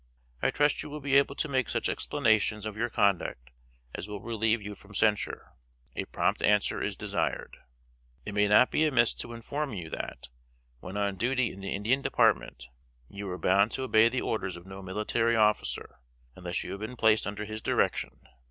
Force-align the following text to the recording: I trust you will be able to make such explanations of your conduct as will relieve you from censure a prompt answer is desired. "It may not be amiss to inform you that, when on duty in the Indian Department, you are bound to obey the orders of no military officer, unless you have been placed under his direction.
I 0.41 0.49
trust 0.49 0.81
you 0.81 0.89
will 0.89 0.99
be 0.99 1.15
able 1.15 1.35
to 1.35 1.47
make 1.47 1.69
such 1.69 1.87
explanations 1.87 2.65
of 2.65 2.75
your 2.75 2.89
conduct 2.89 3.51
as 3.93 4.07
will 4.07 4.19
relieve 4.19 4.59
you 4.59 4.73
from 4.73 4.95
censure 4.95 5.51
a 5.95 6.05
prompt 6.05 6.41
answer 6.41 6.81
is 6.81 6.95
desired. 6.95 7.57
"It 8.25 8.33
may 8.33 8.47
not 8.47 8.71
be 8.71 8.83
amiss 8.87 9.13
to 9.13 9.33
inform 9.33 9.73
you 9.75 9.91
that, 9.91 10.29
when 10.79 10.97
on 10.97 11.17
duty 11.17 11.53
in 11.53 11.59
the 11.59 11.75
Indian 11.75 12.01
Department, 12.01 12.65
you 13.09 13.29
are 13.29 13.37
bound 13.37 13.69
to 13.73 13.83
obey 13.83 14.09
the 14.09 14.21
orders 14.21 14.55
of 14.57 14.65
no 14.65 14.81
military 14.81 15.35
officer, 15.35 15.99
unless 16.35 16.63
you 16.63 16.71
have 16.71 16.79
been 16.79 16.95
placed 16.95 17.27
under 17.27 17.45
his 17.45 17.61
direction. 17.61 18.21